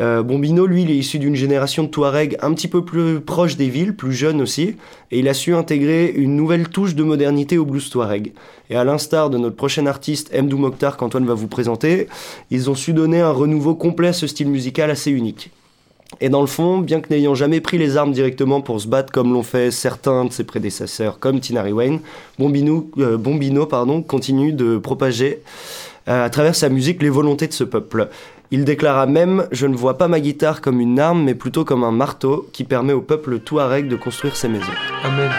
[0.00, 3.56] Euh, Bombino, lui, il est issu d'une génération de Touareg un petit peu plus proche
[3.56, 4.76] des villes, plus jeune aussi,
[5.12, 8.32] et il a su intégrer une nouvelle touche de modernité au blues Touareg.
[8.70, 12.08] Et à l'instar de notre prochain artiste, Mdou Mokhtar, qu'Antoine va vous présenter,
[12.50, 15.50] ils ont su donner un renouveau complet à ce style musical assez unique.
[16.20, 19.12] Et dans le fond, bien que n'ayant jamais pris les armes directement pour se battre
[19.12, 22.00] comme l'ont fait certains de ses prédécesseurs, comme Tinari Wayne,
[22.38, 25.40] Bombino, euh, Bombino pardon, continue de propager
[26.06, 28.08] à travers sa musique les volontés de ce peuple.
[28.50, 31.84] Il déclara même Je ne vois pas ma guitare comme une arme, mais plutôt comme
[31.84, 34.66] un marteau qui permet au peuple touareg de construire ses maisons.
[35.02, 35.30] Amen.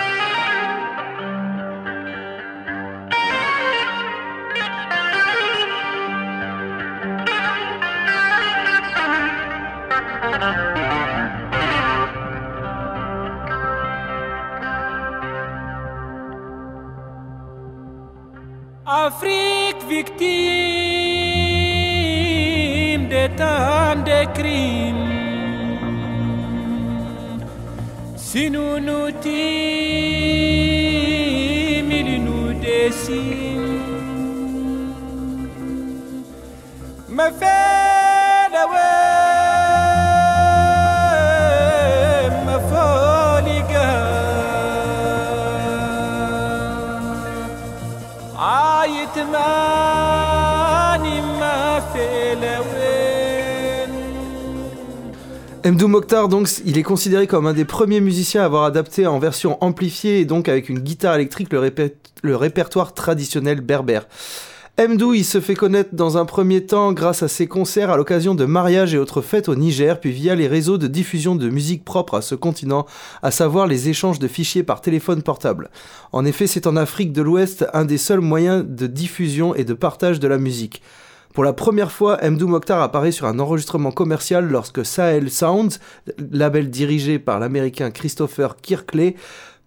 [55.85, 59.19] Mdou Mokhtar, donc, il est considéré comme un des premiers musiciens à avoir adapté en
[59.19, 64.07] version amplifiée et donc avec une guitare électrique le répertoire traditionnel berbère.
[64.79, 68.33] Mdou, il se fait connaître dans un premier temps grâce à ses concerts à l'occasion
[68.33, 71.85] de mariages et autres fêtes au Niger, puis via les réseaux de diffusion de musique
[71.85, 72.87] propre à ce continent,
[73.21, 75.69] à savoir les échanges de fichiers par téléphone portable.
[76.13, 79.75] En effet, c'est en Afrique de l'Ouest un des seuls moyens de diffusion et de
[79.75, 80.81] partage de la musique.
[81.35, 85.79] Pour la première fois, Mdou Mokhtar apparaît sur un enregistrement commercial lorsque Sahel Sounds,
[86.31, 89.15] label dirigé par l'américain Christopher Kirkley,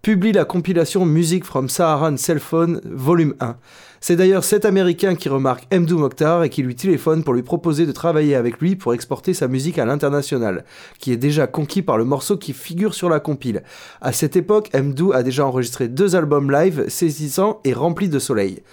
[0.01, 3.55] publie la compilation Music from Saharan Cell Phone Volume 1.
[4.01, 7.85] C'est d'ailleurs cet américain qui remarque Mdou Mokhtar et qui lui téléphone pour lui proposer
[7.85, 10.65] de travailler avec lui pour exporter sa musique à l'international,
[10.97, 13.61] qui est déjà conquis par le morceau qui figure sur la compile.
[14.01, 18.63] À cette époque, Mdou a déjà enregistré deux albums live saisissants et remplis de soleil.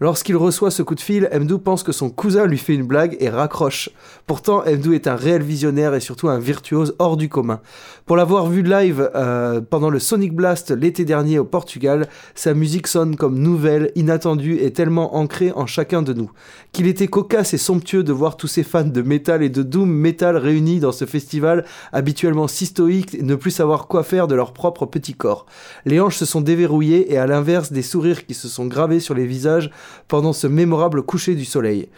[0.00, 3.16] Lorsqu'il reçoit ce coup de fil, Mdou pense que son cousin lui fait une blague
[3.18, 3.90] et raccroche.
[4.28, 7.60] Pourtant, Mdou est un réel visionnaire et surtout un virtuose hors du commun.
[8.06, 12.86] Pour l'avoir vu live euh, pendant le Sonic Blast l'été dernier au Portugal, sa musique
[12.86, 16.30] sonne comme nouvelle, inattendue et tellement ancrée en chacun de nous.
[16.70, 19.90] Qu'il était cocasse et somptueux de voir tous ces fans de métal et de doom
[19.90, 24.36] metal réunis dans ce festival habituellement si stoïques et ne plus savoir quoi faire de
[24.36, 25.46] leur propre petit corps.
[25.84, 29.14] Les hanches se sont déverrouillées et à l'inverse des sourires qui se sont gravés sur
[29.14, 29.70] les visages
[30.08, 31.88] pendant ce mémorable coucher du soleil.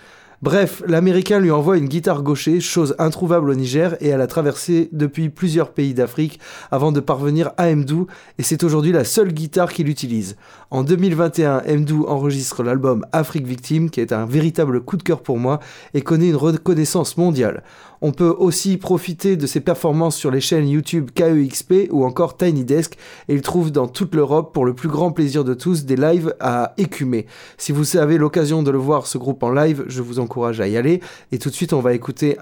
[0.42, 4.88] Bref, l'Américain lui envoie une guitare gaucher, chose introuvable au Niger, et elle a traversé
[4.90, 8.06] depuis plusieurs pays d'Afrique avant de parvenir à Mdou,
[8.38, 10.36] et c'est aujourd'hui la seule guitare qu'il utilise.
[10.72, 15.36] En 2021, Mdou enregistre l'album Afrique Victime, qui est un véritable coup de cœur pour
[15.36, 15.58] moi,
[15.94, 17.64] et connaît une reconnaissance mondiale.
[18.02, 22.64] On peut aussi profiter de ses performances sur les chaînes YouTube KEXP ou encore Tiny
[22.64, 22.96] Desk
[23.28, 26.34] et il trouve dans toute l'Europe pour le plus grand plaisir de tous des lives
[26.40, 27.26] à écumer.
[27.58, 30.68] Si vous avez l'occasion de le voir ce groupe en live, je vous encourage à
[30.68, 31.00] y aller
[31.32, 32.38] et tout de suite on va écouter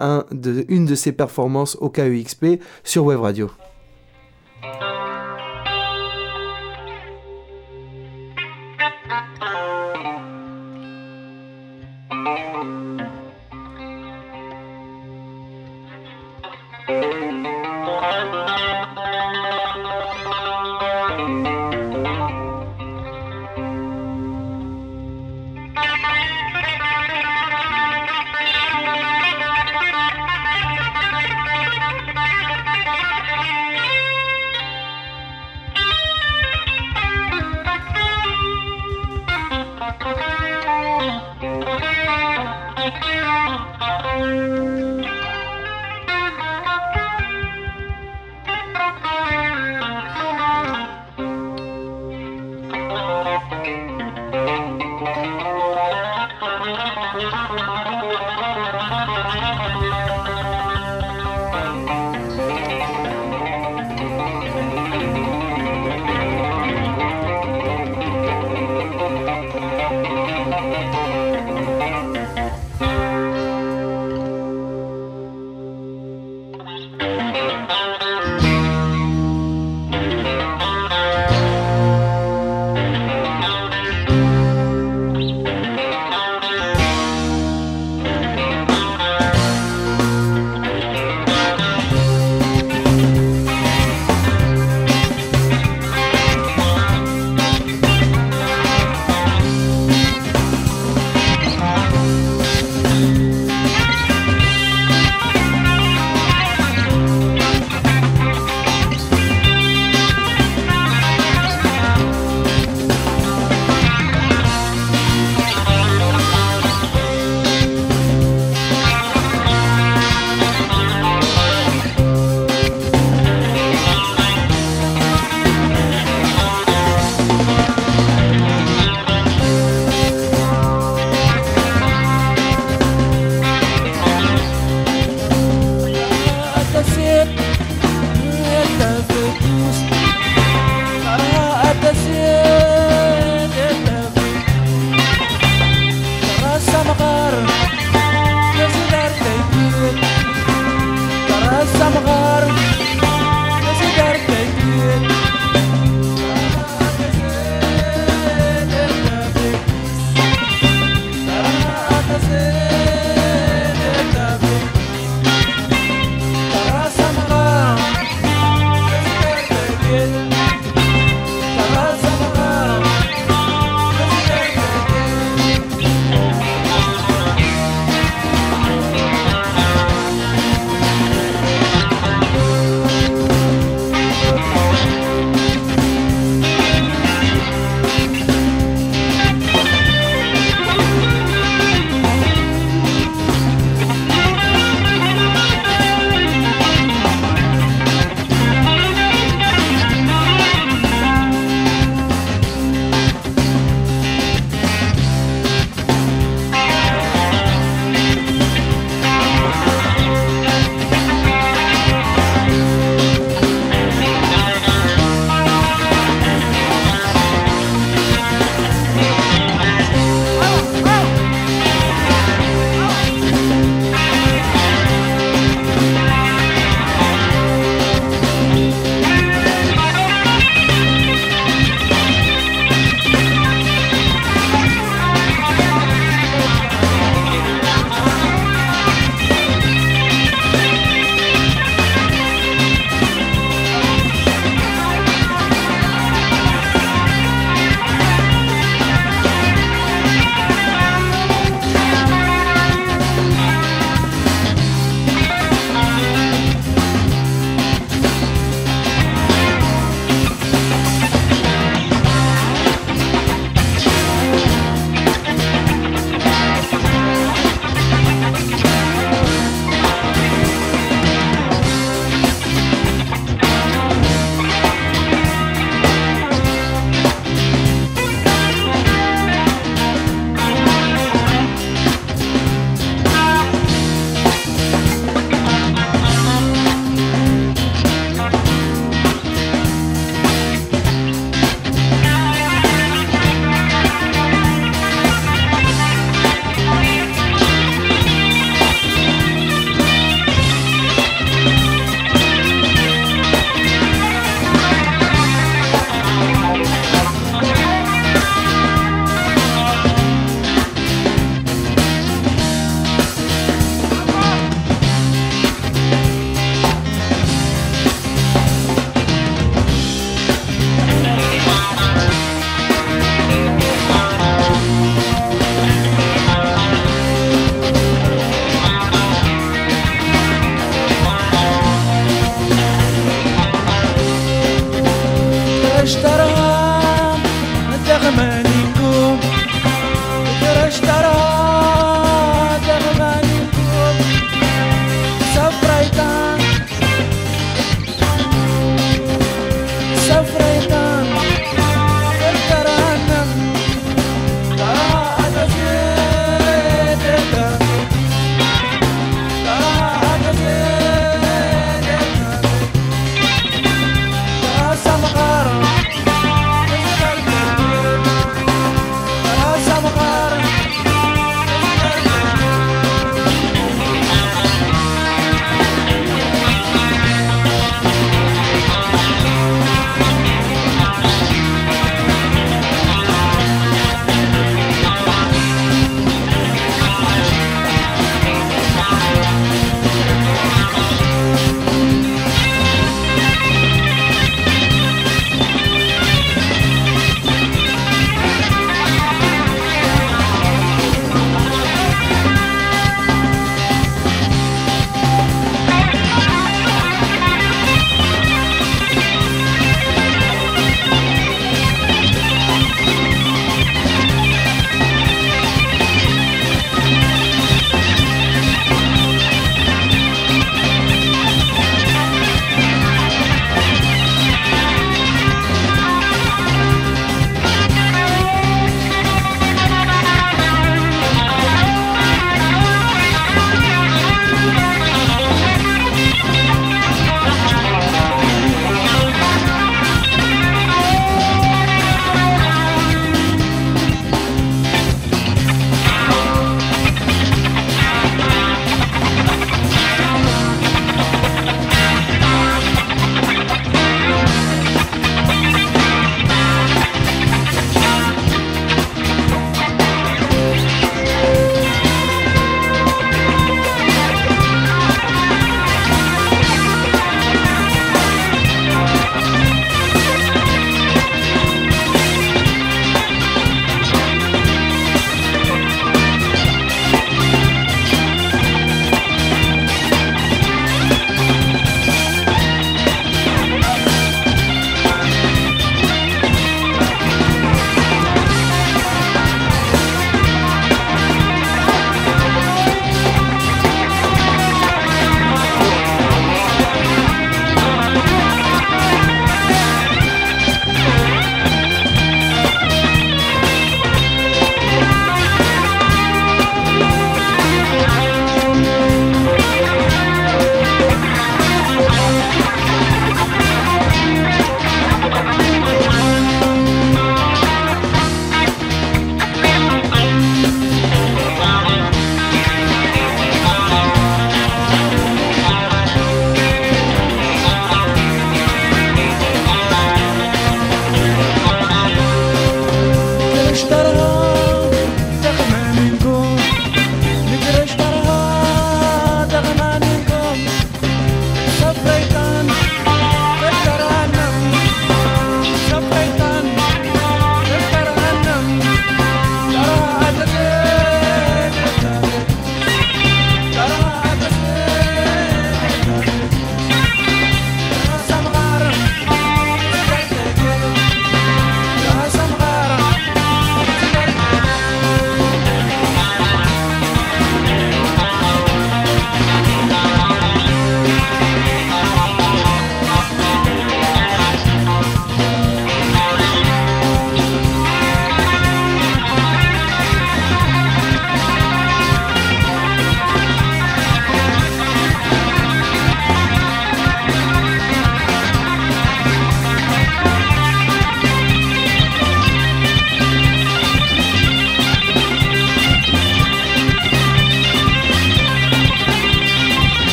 [0.68, 3.51] une de ses performances au KEXP sur Web Radio.
[39.91, 40.03] Thank
[45.03, 45.07] you.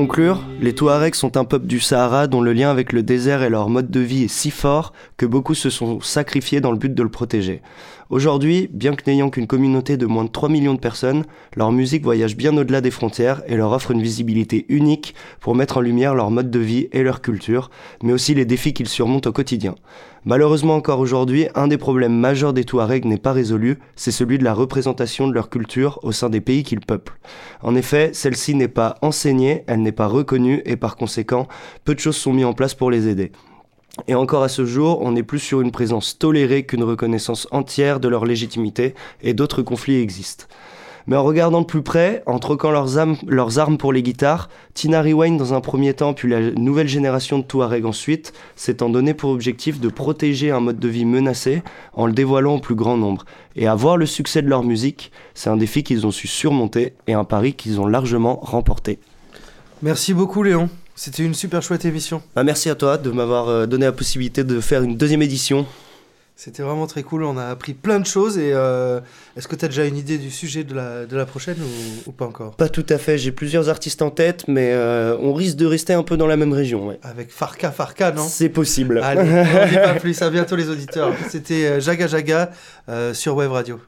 [0.00, 3.50] Conclure, les Touaregs sont un peuple du Sahara dont le lien avec le désert et
[3.50, 6.94] leur mode de vie est si fort que beaucoup se sont sacrifiés dans le but
[6.94, 7.60] de le protéger.
[8.10, 12.02] Aujourd'hui, bien que n'ayant qu'une communauté de moins de 3 millions de personnes, leur musique
[12.02, 16.16] voyage bien au-delà des frontières et leur offre une visibilité unique pour mettre en lumière
[16.16, 17.70] leur mode de vie et leur culture,
[18.02, 19.76] mais aussi les défis qu'ils surmontent au quotidien.
[20.24, 24.44] Malheureusement encore aujourd'hui, un des problèmes majeurs des Touaregs n'est pas résolu, c'est celui de
[24.44, 27.16] la représentation de leur culture au sein des pays qu'ils peuplent.
[27.62, 31.46] En effet, celle-ci n'est pas enseignée, elle n'est pas reconnue et par conséquent,
[31.84, 33.30] peu de choses sont mises en place pour les aider.
[34.06, 38.00] Et encore à ce jour, on est plus sur une présence tolérée qu'une reconnaissance entière
[38.00, 40.46] de leur légitimité, et d'autres conflits existent.
[41.06, 45.38] Mais en regardant de plus près, en troquant leurs, armes pour les guitares, Tina Rewind
[45.38, 49.80] dans un premier temps, puis la nouvelle génération de Touareg ensuite, s'étant donné pour objectif
[49.80, 51.62] de protéger un mode de vie menacé
[51.94, 53.24] en le dévoilant au plus grand nombre.
[53.56, 56.94] Et à voir le succès de leur musique, c'est un défi qu'ils ont su surmonter
[57.06, 58.98] et un pari qu'ils ont largement remporté.
[59.82, 60.68] Merci beaucoup Léon.
[61.02, 62.20] C'était une super chouette émission.
[62.36, 65.64] Bah, merci à toi de m'avoir euh, donné la possibilité de faire une deuxième édition.
[66.36, 67.24] C'était vraiment très cool.
[67.24, 68.36] On a appris plein de choses.
[68.36, 69.00] Et euh,
[69.34, 72.10] est-ce que tu as déjà une idée du sujet de la, de la prochaine ou,
[72.10, 72.54] ou pas encore?
[72.54, 75.94] Pas tout à fait, j'ai plusieurs artistes en tête, mais euh, on risque de rester
[75.94, 76.88] un peu dans la même région.
[76.88, 77.00] ouais.
[77.02, 78.26] Avec Farka Farka, non?
[78.28, 79.00] C'est possible.
[79.02, 80.20] Allez, on dit pas plus.
[80.20, 81.14] À bientôt les auditeurs.
[81.30, 82.50] C'était Jaga Jaga
[82.90, 83.80] euh, sur Web Radio.